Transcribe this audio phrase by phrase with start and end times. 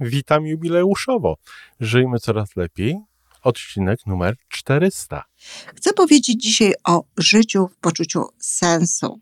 [0.00, 1.36] Witam jubileuszowo.
[1.80, 2.96] Żyjmy coraz lepiej.
[3.42, 5.24] Odcinek numer 400.
[5.76, 9.20] Chcę powiedzieć dzisiaj o życiu w poczuciu sensu.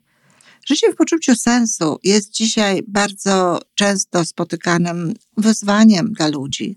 [0.67, 6.77] Życie w poczuciu sensu jest dzisiaj bardzo często spotykanym wyzwaniem dla ludzi.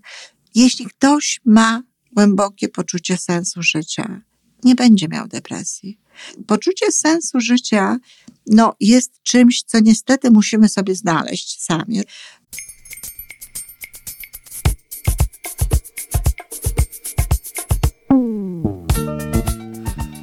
[0.54, 4.20] Jeśli ktoś ma głębokie poczucie sensu życia,
[4.64, 5.98] nie będzie miał depresji.
[6.46, 7.98] Poczucie sensu życia
[8.46, 12.00] no, jest czymś, co niestety musimy sobie znaleźć sami.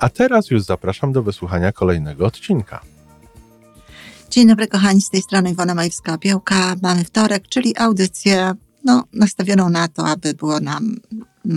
[0.00, 2.80] A teraz już zapraszam do wysłuchania kolejnego odcinka.
[4.30, 6.76] Dzień dobry kochani, z tej strony Iwona Majewska-Opiełka.
[6.82, 10.96] Mamy wtorek, czyli audycję no, nastawioną na to, aby było nam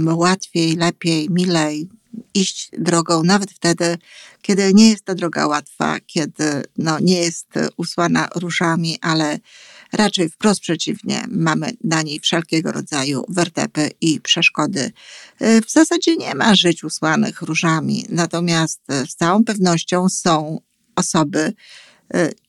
[0.05, 1.89] łatwiej, lepiej, milej
[2.33, 3.97] iść drogą, nawet wtedy,
[4.41, 9.39] kiedy nie jest ta droga łatwa, kiedy no, nie jest usłana różami, ale
[9.93, 14.91] raczej wprost przeciwnie, mamy na niej wszelkiego rodzaju wertepy i przeszkody.
[15.39, 20.59] W zasadzie nie ma żyć usłanych różami, natomiast z całą pewnością są
[20.95, 21.53] osoby,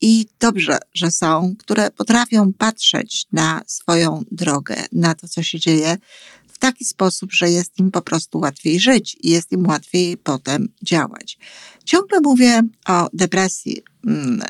[0.01, 5.97] i dobrze, że są, które potrafią patrzeć na swoją drogę, na to, co się dzieje,
[6.49, 10.69] w taki sposób, że jest im po prostu łatwiej żyć i jest im łatwiej potem
[10.83, 11.39] działać.
[11.85, 13.83] Ciągle mówię o depresji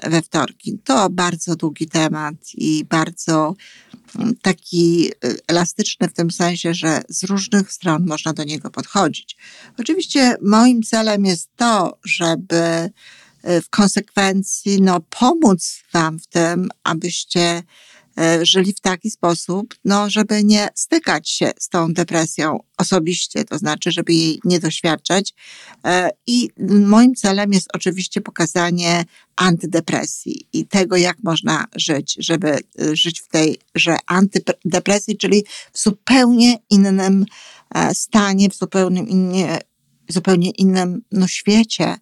[0.02, 0.78] we wtorki.
[0.84, 3.54] To bardzo długi temat i bardzo
[4.18, 9.36] mm, taki y, elastyczny w tym sensie, że z różnych stron można do niego podchodzić.
[9.78, 12.90] Oczywiście moim celem jest to, żeby
[13.48, 17.62] y, w konsekwencji no, pomóc Wam w tym, abyście
[18.42, 23.92] żyli w taki sposób, no, żeby nie stykać się z tą depresją osobiście, to znaczy,
[23.92, 25.34] żeby jej nie doświadczać.
[25.84, 26.48] E, I
[26.86, 29.04] moim celem jest oczywiście pokazanie
[29.36, 32.60] antydepresji i tego, jak można żyć, żeby e,
[32.96, 37.24] żyć w tej, że antydepresji, czyli w zupełnie innym
[37.92, 39.58] stanie, w zupełnie, innie,
[40.08, 41.96] zupełnie innym no, świecie,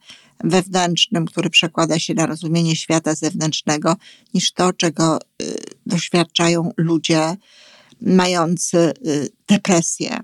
[0.44, 3.96] wewnętrznym, który przekłada się na rozumienie świata zewnętrznego,
[4.34, 5.54] niż to, czego y,
[5.86, 7.36] doświadczają ludzie
[8.00, 10.20] mający y, depresję.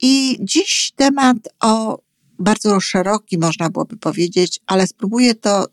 [0.00, 2.02] I dziś temat o
[2.38, 5.66] bardzo szeroki, można byłoby powiedzieć, ale spróbuję to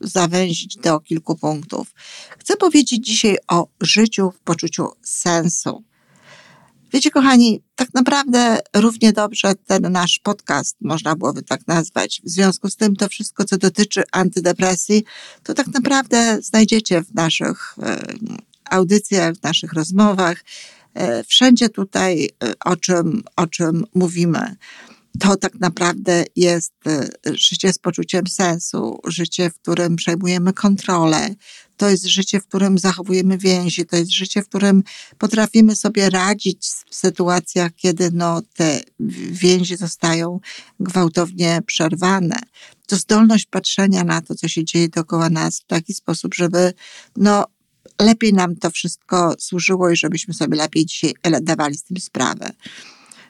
[0.00, 1.94] zawęzić do kilku punktów.
[2.38, 5.84] Chcę powiedzieć dzisiaj o życiu w poczuciu sensu.
[6.92, 12.20] Wiecie, kochani, tak naprawdę równie dobrze ten nasz podcast można byłoby tak nazwać.
[12.24, 15.04] W związku z tym to wszystko, co dotyczy antydepresji,
[15.42, 18.00] to tak naprawdę znajdziecie w naszych e,
[18.70, 20.44] audycjach, w naszych rozmowach,
[20.94, 24.56] e, wszędzie tutaj, e, o czym, o czym mówimy
[25.20, 26.74] to tak naprawdę jest
[27.24, 31.34] życie z poczuciem sensu, życie, w którym przejmujemy kontrolę.
[31.78, 34.82] To jest życie, w którym zachowujemy więzi, to jest życie, w którym
[35.18, 38.80] potrafimy sobie radzić w sytuacjach, kiedy no, te
[39.30, 40.40] więzi zostają
[40.80, 42.36] gwałtownie przerwane.
[42.86, 46.72] To zdolność patrzenia na to, co się dzieje dookoła nas w taki sposób, żeby
[47.16, 47.44] no,
[48.00, 52.50] lepiej nam to wszystko służyło i żebyśmy sobie lepiej dzisiaj dawali z tym sprawę.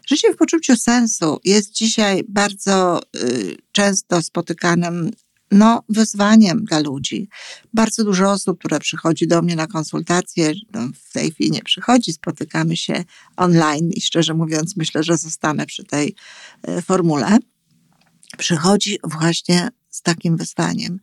[0.08, 5.10] Życie w poczuciu sensu jest dzisiaj bardzo y, często spotykanym
[5.50, 7.28] no, wyzwaniem dla ludzi.
[7.74, 12.12] Bardzo dużo osób, które przychodzi do mnie na konsultacje, no, w tej chwili nie przychodzi,
[12.12, 13.04] spotykamy się
[13.36, 16.14] online i szczerze mówiąc, myślę, że zostanę przy tej
[16.68, 17.38] y, formule.
[18.38, 20.98] Przychodzi właśnie z takim wyzwaniem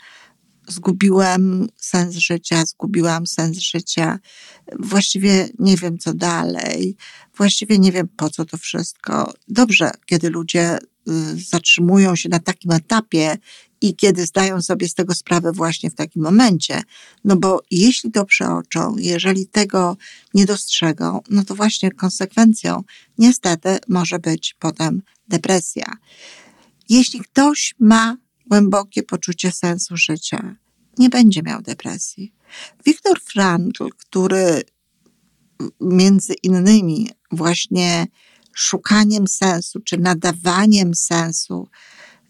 [0.67, 4.19] zgubiłem sens życia, zgubiłam sens życia,
[4.79, 6.95] właściwie nie wiem co dalej,
[7.37, 9.33] właściwie nie wiem po co to wszystko.
[9.47, 10.81] Dobrze, kiedy ludzie y,
[11.49, 13.37] zatrzymują się na takim etapie
[13.89, 16.81] i kiedy zdają sobie z tego sprawę właśnie w takim momencie.
[17.23, 19.97] No bo jeśli to przeoczą, jeżeli tego
[20.33, 22.83] nie dostrzegą, no to właśnie konsekwencją
[23.17, 25.85] niestety może być potem depresja.
[26.89, 28.17] Jeśli ktoś ma
[28.47, 30.55] głębokie poczucie sensu życia,
[30.97, 32.33] nie będzie miał depresji.
[32.85, 34.63] Viktor Frankl, który
[35.81, 38.07] między innymi właśnie
[38.53, 41.67] szukaniem sensu, czy nadawaniem sensu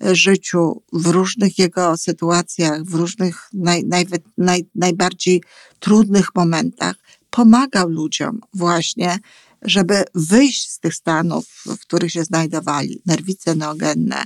[0.01, 4.05] życiu w różnych jego sytuacjach, w różnych naj, naj,
[4.37, 5.43] naj, najbardziej
[5.79, 6.95] trudnych momentach,
[7.29, 9.19] pomagał ludziom właśnie,
[9.61, 14.23] żeby wyjść z tych stanów, w których się znajdowali, nerwice neogenne,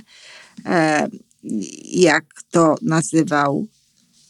[0.66, 1.08] e,
[1.84, 3.66] jak to nazywał,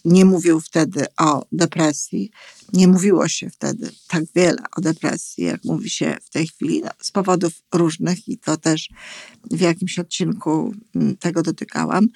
[0.05, 2.31] nie mówił wtedy o depresji.
[2.73, 6.91] Nie mówiło się wtedy tak wiele o depresji, jak mówi się w tej chwili, no,
[6.99, 8.89] z powodów różnych i to też
[9.51, 12.07] w jakimś odcinku mm, tego dotykałam.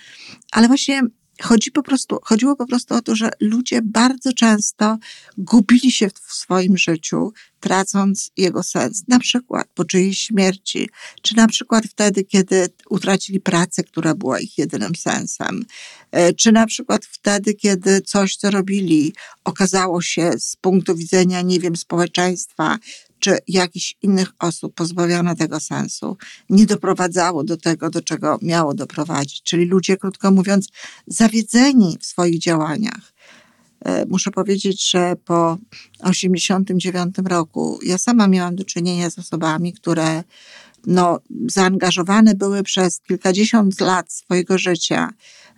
[0.53, 1.03] Ale właśnie
[1.43, 4.99] Chodzi po prostu, chodziło po prostu o to, że ludzie bardzo często
[5.39, 9.03] gubili się w swoim życiu, tracąc jego sens.
[9.09, 10.89] Na przykład po czyjejś śmierci,
[11.23, 15.65] czy na przykład wtedy, kiedy utracili pracę, która była ich jedynym sensem,
[16.11, 19.15] e, czy na przykład wtedy, kiedy coś, co robili,
[19.45, 22.79] okazało się z punktu widzenia, nie wiem, społeczeństwa,
[23.19, 26.17] czy jakichś innych osób pozbawione tego sensu
[26.51, 29.43] nie doprowadzało do tego, do czego miało doprowadzić.
[29.43, 30.69] Czyli ludzie, krótko mówiąc,
[31.07, 33.13] zawiedzeni w swoich działaniach.
[33.85, 35.59] E, muszę powiedzieć, że po
[35.93, 40.25] 1989 roku ja sama miałam do czynienia z osobami, które
[40.87, 41.19] no,
[41.51, 45.11] zaangażowane były przez kilkadziesiąt lat swojego życia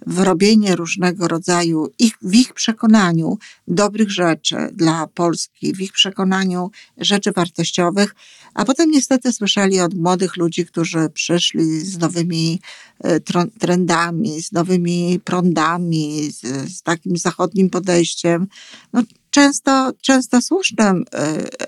[0.07, 3.39] w robienie różnego rodzaju, ich, w ich przekonaniu
[3.69, 8.15] dobrych rzeczy dla Polski, w ich przekonaniu rzeczy wartościowych,
[8.55, 12.61] a potem niestety słyszeli od młodych ludzi, którzy przyszli z nowymi
[13.01, 13.21] e,
[13.61, 16.41] trendami, z nowymi prądami, z,
[16.77, 18.47] z takim zachodnim podejściem.
[18.93, 19.03] No,
[19.37, 21.05] często, często słusznym y,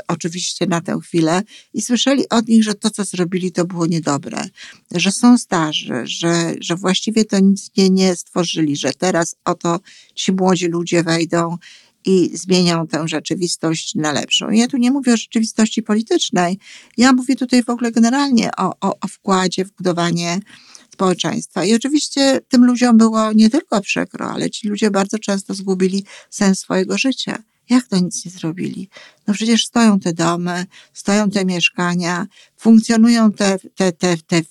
[0.08, 1.42] oczywiście na tę chwilę
[1.74, 4.44] i słyszeli od nich, że to, co zrobili, to było niedobre,
[4.90, 9.80] że są starzy, że, że właściwie to nic nie, nie stworzyli, że teraz oto
[10.14, 11.56] ci młodzi ludzie wejdą
[12.04, 14.50] i zmienią tę rzeczywistość na lepszą.
[14.50, 16.58] Ja tu nie mówię o rzeczywistości politycznej,
[16.96, 20.40] ja mówię tutaj w ogóle generalnie o, o, o wkładzie w budowanie
[20.92, 21.64] społeczeństwa.
[21.64, 26.58] I oczywiście tym ludziom było nie tylko przykro, ale ci ludzie bardzo często zgubili sens
[26.58, 27.42] swojego życia.
[27.70, 28.88] Jak to nic nie zrobili?
[29.26, 32.26] No przecież stoją te domy, stoją te mieszkania,
[32.56, 34.42] funkcjonują te, te, te, te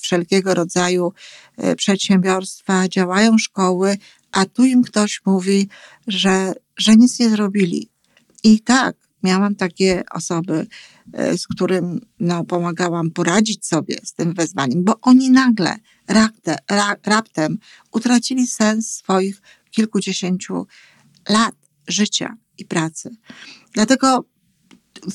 [0.00, 1.12] wszelkiego rodzaju
[1.56, 3.98] e, przedsiębiorstwa, działają szkoły,
[4.32, 5.68] a tu im ktoś mówi,
[6.06, 7.88] że, że nic nie zrobili.
[8.44, 10.66] I tak, miałam takie osoby,
[11.12, 15.76] e, z którym no, pomagałam poradzić sobie z tym wezwaniem, bo oni nagle,
[16.08, 16.56] raptem,
[17.04, 17.58] raptem
[17.92, 20.66] utracili sens swoich kilkudziesięciu
[21.28, 21.54] lat
[21.88, 23.10] życia i pracy.
[23.72, 24.24] Dlatego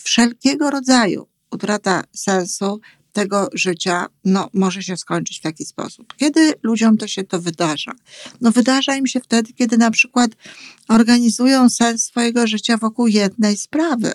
[0.03, 2.79] wszelkiego rodzaju utrata sensu
[3.13, 6.13] tego życia no, może się skończyć w taki sposób.
[6.17, 7.91] Kiedy ludziom to się to wydarza?
[8.41, 10.31] No, wydarza im się wtedy, kiedy na przykład
[10.87, 14.13] organizują sens swojego życia wokół jednej sprawy,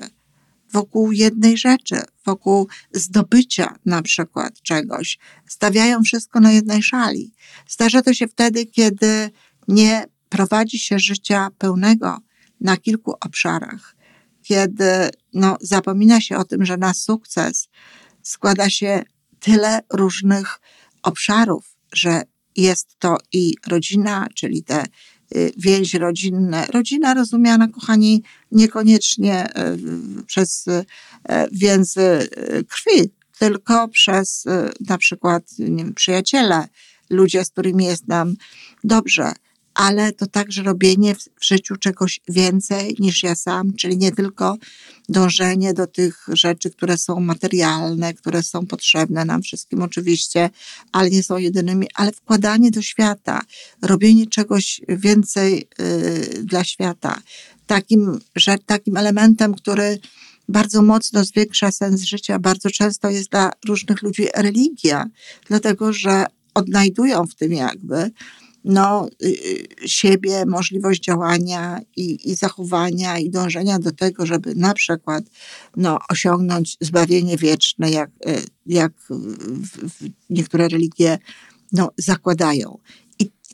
[0.72, 5.18] wokół jednej rzeczy, wokół zdobycia na przykład czegoś.
[5.46, 7.32] Stawiają wszystko na jednej szali.
[7.68, 9.30] Zdarza to się wtedy, kiedy
[9.68, 12.18] nie prowadzi się życia pełnego,
[12.60, 13.96] na kilku obszarach,
[14.42, 17.68] kiedy no, zapomina się o tym, że na sukces
[18.22, 19.02] składa się
[19.40, 20.60] tyle różnych
[21.02, 22.22] obszarów, że
[22.56, 24.84] jest to i rodzina, czyli te
[25.36, 26.66] y, więzi rodzinne.
[26.66, 28.22] Rodzina rozumiana, kochani,
[28.52, 30.84] niekoniecznie y, przez y,
[31.52, 32.28] więzy
[32.68, 34.44] krwi, tylko przez
[34.88, 36.68] na przykład wiem, przyjaciele,
[37.10, 38.34] ludzie, z którymi jest nam
[38.84, 39.32] dobrze
[39.78, 44.56] ale to także robienie w, życiu czegoś więcej niż ja sam, czyli nie tylko
[45.08, 50.50] dążenie do tych rzeczy, które są materialne, które są potrzebne nam wszystkim oczywiście,
[50.92, 53.40] ale nie są jedynymi, ale wkładanie do świata,
[53.82, 57.20] robienie czegoś więcej y, dla świata.
[57.66, 59.98] Takim, że, takim elementem, który
[60.48, 65.06] bardzo mocno zwiększa sens życia, bardzo często jest dla różnych ludzi religia,
[65.48, 68.10] dlatego że odnajdują w tym jakby
[68.68, 69.26] no, y,
[69.84, 75.24] y, siebie, możliwość działania i, i zachowania i dążenia do tego, żeby na przykład
[75.76, 79.10] no, osiągnąć zbawienie wieczne, jak, y, jak w,
[79.88, 81.18] w niektóre religie
[81.72, 82.78] no, zakładają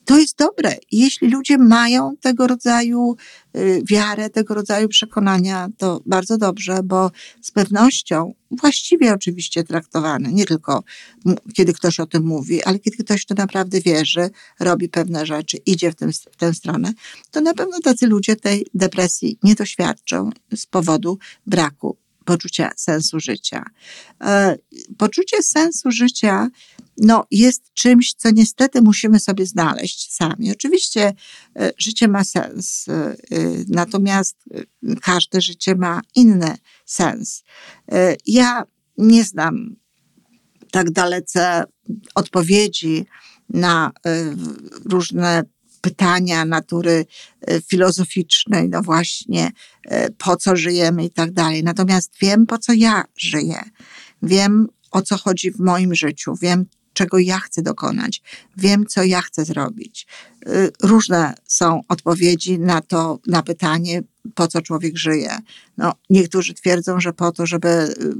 [0.04, 0.76] to jest dobre.
[0.92, 3.16] Jeśli ludzie mają tego rodzaju
[3.56, 7.10] y, wiarę, tego rodzaju przekonania, to bardzo dobrze, bo
[7.42, 10.84] z pewnością, właściwie oczywiście traktowane, nie tylko
[11.54, 14.30] kiedy ktoś o tym mówi, ale kiedy ktoś to naprawdę wierzy,
[14.60, 16.92] robi pewne rzeczy, idzie w, tym, w tę stronę,
[17.30, 23.64] to na pewno tacy ludzie tej depresji nie doświadczą z powodu braku poczucia sensu życia.
[24.20, 24.56] E,
[24.98, 26.48] poczucie sensu życia
[26.98, 30.52] no, jest czymś, co niestety musimy sobie znaleźć sami.
[30.52, 31.14] Oczywiście
[31.56, 33.16] e, życie ma sens, e,
[33.68, 34.36] natomiast
[35.02, 37.44] każde życie ma inny sens.
[38.26, 38.64] Ja
[38.98, 39.76] nie znam
[40.70, 41.64] tak dalece
[42.14, 43.06] odpowiedzi
[43.48, 43.92] na
[44.84, 45.42] różne
[45.80, 47.06] pytania natury
[47.68, 49.52] filozoficznej, no właśnie,
[50.18, 51.64] po co żyjemy i tak dalej.
[51.64, 53.62] Natomiast wiem, po co ja żyję.
[54.22, 56.34] Wiem, o co chodzi w moim życiu.
[56.42, 58.22] Wiem, czego ja chcę dokonać.
[58.56, 60.06] Wiem, co ja chcę zrobić.
[60.46, 64.02] Y, różne są odpowiedzi na to, na pytanie,
[64.34, 65.38] po co człowiek żyje.
[65.76, 68.14] No, niektórzy twierdzą, że po to, żeby y,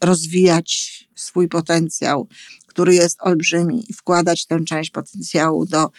[0.00, 2.28] rozwijać swój potencjał,
[2.66, 5.90] który jest olbrzymi, i wkładać tę część potencjału do,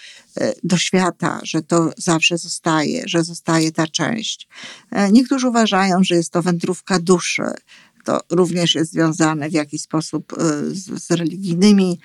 [0.42, 4.48] y, do świata, że to zawsze zostaje, że zostaje ta część.
[4.92, 7.44] E, niektórzy uważają, że jest to wędrówka duszy,
[8.06, 12.00] to również jest związane w jakiś sposób y, z, z religijnymi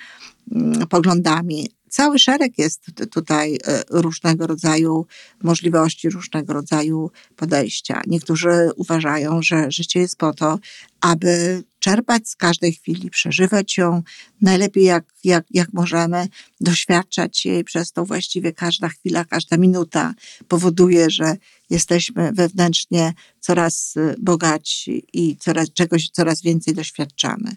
[0.51, 1.69] mm, poglądami.
[1.89, 3.59] Cały szereg jest tutaj y,
[3.89, 5.05] różnego rodzaju
[5.43, 8.01] możliwości, różnego rodzaju podejścia.
[8.07, 10.59] Niektórzy uważają, że życie jest po to,
[11.01, 14.03] aby czerpać z każdej chwili, przeżywać ją
[14.41, 16.27] najlepiej jak, jak, jak możemy,
[16.61, 20.13] doświadczać jej przez to właściwie każda chwila, każda minuta
[20.47, 21.37] powoduje, że
[21.69, 27.55] jesteśmy wewnętrznie coraz y, bogatsi i coraz, czegoś coraz więcej doświadczamy.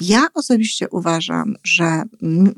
[0.00, 2.02] Ja osobiście uważam, że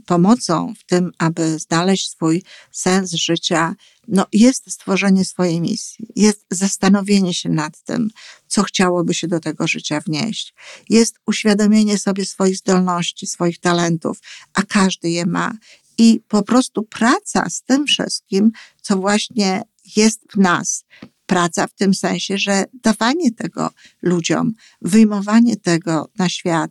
[0.07, 3.75] pomocą w tym, aby znaleźć swój sens życia,
[4.09, 8.11] no jest stworzenie swojej misji, jest zastanowienie się nad tym,
[8.47, 10.55] co chciałoby się do tego życia wnieść,
[10.89, 14.19] jest uświadomienie sobie swoich zdolności, swoich talentów,
[14.55, 15.53] a każdy je ma.
[15.99, 19.63] I po prostu praca z tym wszystkim, co właśnie
[19.97, 20.85] jest w nas,
[21.27, 23.71] praca w tym sensie, że dawanie tego
[24.03, 26.71] ludziom, wyjmowanie tego na świat,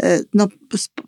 [0.00, 0.48] e, no,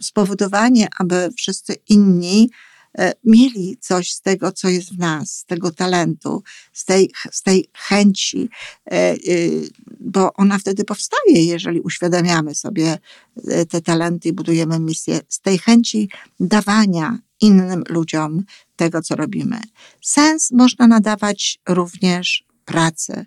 [0.00, 2.50] spowodowanie, aby wszyscy inni
[2.98, 6.42] e, mieli coś z tego, co jest w nas, z tego talentu,
[6.72, 8.48] z tej, z tej chęci,
[8.90, 9.16] e,
[10.00, 12.98] bo ona wtedy powstaje, jeżeli uświadamiamy sobie
[13.68, 18.44] te talenty i budujemy misję, z tej chęci dawania innym ludziom
[18.76, 19.60] tego, co robimy.
[20.02, 23.26] Sens można nadawać również pracy.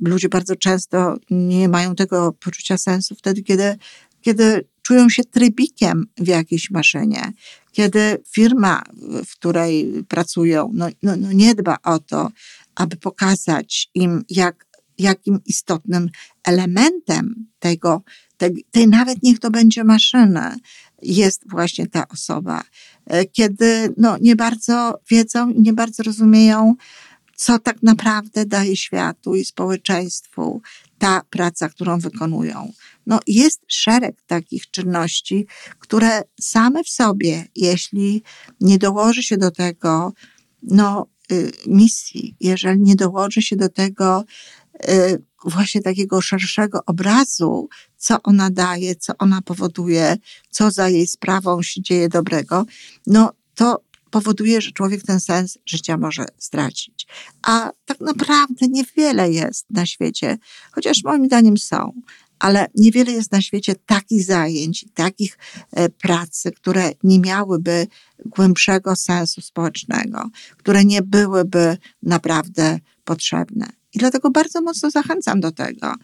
[0.00, 3.76] Ludzie bardzo często nie mają tego poczucia sensu wtedy, kiedy,
[4.20, 7.32] kiedy czują się trybikiem w jakiejś maszynie,
[7.72, 8.82] kiedy firma,
[9.26, 12.30] w której pracują, no, no, no nie dba o to,
[12.74, 14.66] aby pokazać im, jak,
[14.98, 16.10] jakim istotnym
[16.44, 18.02] elementem tego,
[18.36, 20.56] tej, tej nawet niech to będzie maszyna,
[21.02, 22.62] jest właśnie ta osoba.
[23.06, 26.74] E, kiedy no, nie bardzo wiedzą i nie bardzo rozumieją,
[27.36, 30.62] co tak naprawdę daje światu i społeczeństwu
[30.98, 32.72] ta praca, którą wykonują.
[33.06, 35.46] No, jest szereg takich czynności,
[35.78, 38.22] które same w sobie, jeśli
[38.60, 40.12] nie dołoży się do tego
[40.62, 44.24] no, y, misji, jeżeli nie dołoży się do tego
[45.44, 50.16] właśnie takiego szerszego obrazu, co ona daje, co ona powoduje,
[50.50, 52.66] co za jej sprawą się dzieje dobrego,
[53.06, 57.06] no to powoduje, że człowiek ten sens życia może stracić.
[57.42, 60.38] A tak naprawdę niewiele jest na świecie,
[60.72, 61.92] chociaż moim zdaniem są,
[62.38, 65.38] ale niewiele jest na świecie takich zajęć, takich
[65.70, 67.86] e, pracy, które nie miałyby
[68.26, 73.81] głębszego sensu społecznego, które nie byłyby naprawdę potrzebne.
[73.94, 75.94] I dlatego bardzo mocno zachęcam do tego,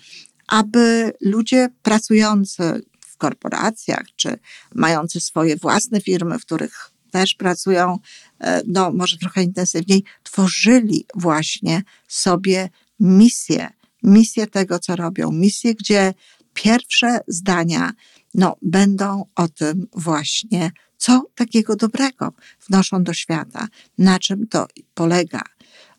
[0.46, 4.38] aby ludzie pracujący w korporacjach, czy
[4.74, 7.98] mający swoje własne firmy, w których też pracują,
[8.40, 13.68] e, no może trochę intensywniej, tworzyli właśnie sobie misję,
[14.02, 16.14] misję tego, co robią, misję, gdzie
[16.54, 17.92] pierwsze zdania
[18.34, 22.32] no, będą o tym właśnie, co takiego dobrego
[22.68, 23.68] wnoszą do świata,
[23.98, 25.42] na czym to polega.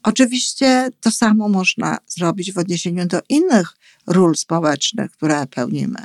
[0.03, 3.77] Oczywiście to samo można zrobić w odniesieniu do innych
[4.07, 6.03] ról społecznych, które pełnimy.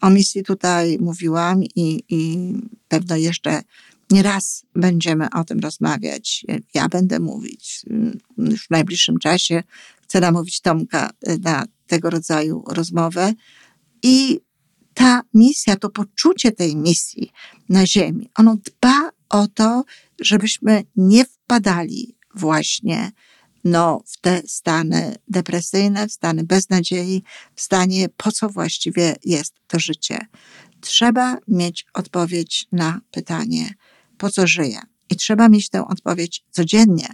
[0.00, 2.52] O misji tutaj mówiłam i, i
[2.88, 3.62] pewno jeszcze
[4.10, 6.46] Nieraz będziemy o tym rozmawiać.
[6.74, 7.84] Ja będę mówić.
[8.38, 9.62] W najbliższym czasie
[10.02, 11.10] chcę namówić Tomka
[11.40, 13.32] na tego rodzaju rozmowę.
[14.02, 14.40] I
[14.94, 17.32] ta misja, to poczucie tej misji
[17.68, 19.84] na Ziemi, ono dba o to,
[20.20, 23.12] żebyśmy nie wpadali właśnie
[23.64, 27.22] no, w te stany depresyjne, w stany beznadziei,
[27.54, 30.18] w stanie, po co właściwie jest to życie.
[30.80, 33.74] Trzeba mieć odpowiedź na pytanie,
[34.18, 34.80] po co żyję.
[35.10, 37.08] I trzeba mieć tę odpowiedź codziennie.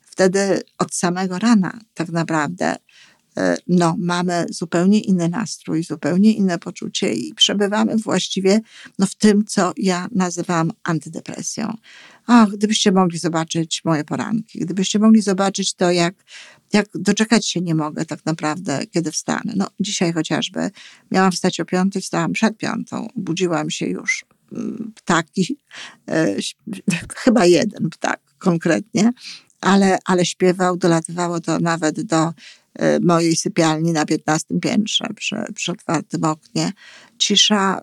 [0.00, 2.76] Wtedy od samego rana tak naprawdę
[3.36, 8.60] e, no, mamy zupełnie inny nastrój, zupełnie inne poczucie i przebywamy właściwie
[8.98, 11.76] no, w tym, co ja nazywam antydepresją.
[12.26, 16.14] O, gdybyście mogli zobaczyć moje poranki, gdybyście mogli zobaczyć to, jak,
[16.72, 19.52] jak doczekać się nie mogę tak naprawdę, kiedy wstanę.
[19.56, 20.70] No, dzisiaj chociażby
[21.10, 24.24] miałam wstać o piątej, wstałam przed piątą, budziłam się już
[24.94, 25.58] ptaki,
[26.08, 26.36] e,
[27.16, 29.12] chyba jeden ptak, konkretnie,
[29.60, 32.32] ale, ale śpiewał, dolatywało to nawet do
[32.74, 36.72] e, mojej sypialni na 15 piętrze przy, przy otwartym oknie.
[37.18, 37.80] Cisza,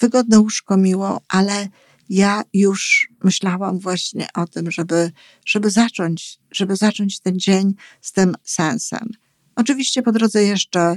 [0.00, 1.68] wygodne łóżko miło, ale
[2.08, 5.12] ja już myślałam właśnie o tym, żeby,
[5.46, 9.10] żeby zacząć, żeby zacząć ten dzień z tym sensem.
[9.56, 10.96] Oczywiście po drodze jeszcze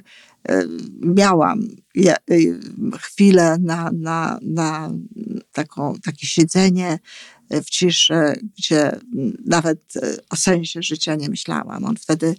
[0.51, 0.67] y,
[1.01, 2.59] miałam y,
[2.99, 4.91] chwilę na, na, na
[5.51, 6.99] taką, takie siedzenie
[7.49, 8.99] w ciszy, gdzie
[9.45, 9.93] nawet
[10.29, 11.85] o sensie życia nie myślałam.
[11.85, 12.35] On wtedy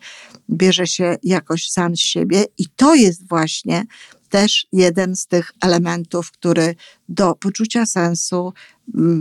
[0.50, 3.84] bierze się jakoś sam z siebie i to jest właśnie
[4.30, 6.74] też jeden z tych elementów, który
[7.08, 8.52] do poczucia sensu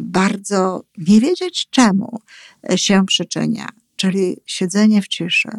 [0.02, 2.22] bardzo nie wiedzieć czemu
[2.72, 5.50] e, się przyczynia, czyli siedzenie w ciszy,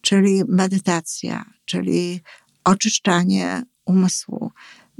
[0.00, 2.20] czyli medytacja, czyli
[2.64, 4.50] oczyszczanie umysłu.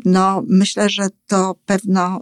[0.05, 2.21] No, myślę, że to pewno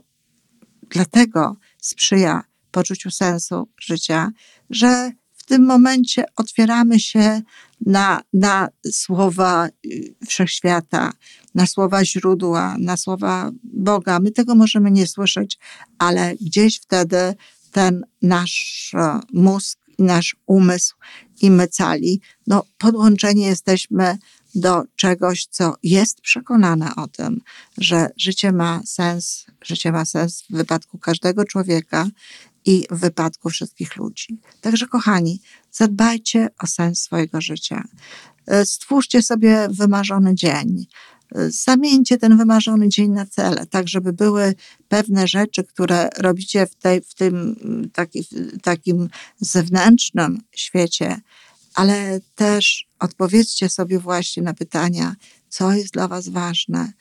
[0.91, 4.31] dlatego sprzyja poczuciu sensu życia,
[4.71, 5.11] że
[5.49, 7.43] tym momencie otwieramy się
[7.87, 11.13] na, na słowa y, wszechświata,
[11.55, 14.21] na słowa źródła, na słowa Boga.
[14.21, 15.59] My tego możemy nie słyszeć,
[15.99, 17.35] ale gdzieś wtedy
[17.73, 20.97] ten nasz e, mózg, nasz umysł
[21.41, 24.19] i my cali, no podłączeni jesteśmy
[24.55, 27.41] do czegoś, co jest przekonane o tym,
[27.79, 32.07] że życie ma sens, życie ma sens w wypadku każdego człowieka
[32.69, 34.39] i w wypadku wszystkich ludzi.
[34.61, 35.41] Także, kochani,
[35.73, 37.85] zadbajcie o sens swojego życia.
[38.47, 40.87] E, stwórzcie sobie wymarzony dzień.
[41.35, 44.55] E, zamieńcie ten wymarzony dzień na cele, tak żeby były
[44.89, 47.57] pewne rzeczy, które robicie w, tej, w tym
[47.93, 48.27] taki,
[48.63, 49.09] takim
[49.41, 51.21] zewnętrznym świecie,
[51.75, 55.15] ale też odpowiedzcie sobie właśnie na pytania,
[55.49, 56.93] co jest dla Was ważne,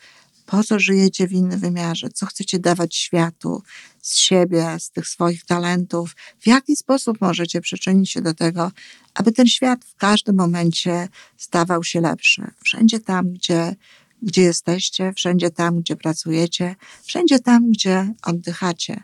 [0.47, 3.63] po co żyjecie w innym wymiarze, co chcecie dawać światu
[4.01, 8.71] z siebie, z tych swoich talentów, w jaki sposób możecie przyczynić się do tego,
[9.13, 12.41] aby ten świat w każdym momencie stawał się lepszy.
[12.63, 13.75] Wszędzie tam, gdzie,
[14.21, 19.03] gdzie jesteście, wszędzie tam, gdzie pracujecie, wszędzie tam, gdzie oddychacie,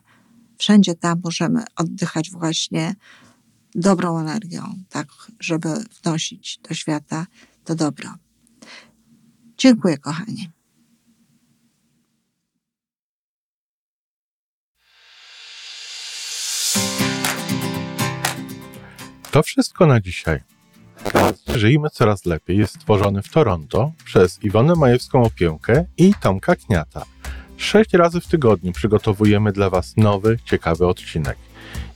[0.58, 2.96] wszędzie tam możemy oddychać właśnie
[3.76, 5.08] dobrą energią, tak,
[5.39, 5.70] żeby
[6.04, 7.28] wnosić do świata
[7.63, 8.13] to dobro.
[9.58, 10.62] Dziękuję, kochani.
[19.34, 20.39] To wszystko na dzisiaj.
[21.56, 27.06] Żyjmy coraz lepiej jest stworzony w Toronto przez Iwonę Majewską Opiełkę i Tomka Kniata.
[27.58, 31.38] Sześć razy w tygodniu przygotowujemy dla Was nowy, ciekawy odcinek.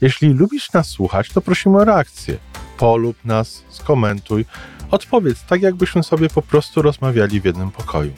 [0.00, 2.38] Jeśli lubisz nas słuchać, to prosimy o reakcję.
[2.78, 4.44] Polub nas, skomentuj,
[4.90, 8.12] odpowiedz tak, jakbyśmy sobie po prostu rozmawiali w jednym pokoju.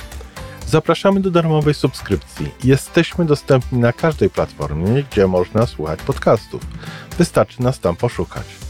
[0.67, 2.51] Zapraszamy do darmowej subskrypcji.
[2.65, 6.63] Jesteśmy dostępni na każdej platformie, gdzie można słuchać podcastów.
[7.19, 8.70] Wystarczy nas tam poszukać.